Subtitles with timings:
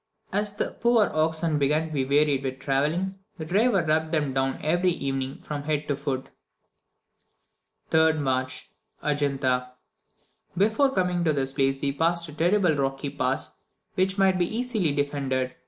[0.33, 4.57] As the poor oxen began to be wearied with travelling, the driver rubbed them down
[4.63, 6.29] every evening from head to foot.
[7.91, 8.71] 3rd March.
[9.03, 9.73] Adjunta.
[10.57, 13.55] Before coming to this place we passed a terrible rocky pass
[13.93, 15.53] which might be easily defended.